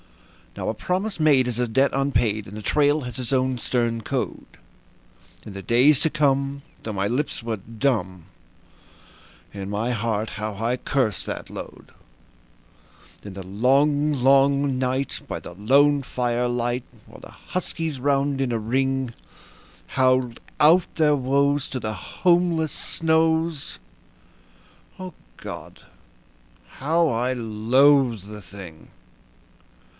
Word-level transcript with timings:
Now 0.57 0.67
a 0.67 0.73
promise 0.73 1.17
made 1.19 1.47
is 1.47 1.59
a 1.59 1.67
debt 1.67 1.91
unpaid, 1.93 2.45
and 2.45 2.57
the 2.57 2.61
trail 2.63 3.01
has 3.01 3.19
its 3.19 3.31
own 3.31 3.57
stern 3.59 4.01
code. 4.01 4.57
In 5.45 5.53
the 5.53 5.61
days 5.61 6.01
to 6.01 6.09
come, 6.09 6.63
though 6.83 6.91
my 6.91 7.07
lips 7.07 7.41
were 7.41 7.57
dumb, 7.57 8.25
in 9.53 9.69
my 9.69 9.91
heart 9.91 10.31
how 10.31 10.55
I 10.55 10.75
cursed 10.75 11.25
that 11.27 11.49
load. 11.49 11.91
In 13.23 13.31
the 13.33 13.43
long, 13.45 14.11
long 14.11 14.77
night, 14.79 15.21
by 15.25 15.39
the 15.39 15.53
lone 15.53 16.01
firelight, 16.01 16.83
while 17.05 17.21
the 17.21 17.31
huskies, 17.31 17.99
round 18.01 18.41
in 18.41 18.51
a 18.51 18.59
ring, 18.59 19.13
Howled 19.89 20.41
out 20.59 20.93
their 20.95 21.15
woes 21.15 21.69
to 21.69 21.79
the 21.79 21.93
homeless 21.93 22.73
snows 22.73 23.77
O 24.99 25.13
God! 25.37 25.83
how 26.71 27.07
I 27.07 27.31
loathed 27.33 28.27
the 28.27 28.41
thing. 28.41 28.89